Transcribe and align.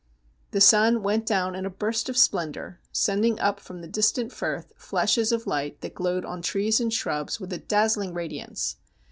The 0.49 0.61
sun 0.61 1.03
went 1.03 1.27
down 1.27 1.53
in 1.53 1.63
a 1.63 1.69
burst 1.69 2.09
of 2.09 2.17
splendour, 2.17 2.79
sending 2.91 3.39
up 3.39 3.59
from 3.59 3.81
the 3.81 3.87
distant 3.87 4.31
Firth 4.33 4.73
flashes 4.75 5.31
of 5.31 5.45
light 5.45 5.81
that 5.81 5.93
glowed 5.93 6.25
on 6.25 6.41
trees 6.41 6.79
and 6.79 6.91
shrubs 6.91 7.39
with 7.39 7.53
a 7.53 7.59
dazzling 7.59 8.15
radiance. 8.15 8.77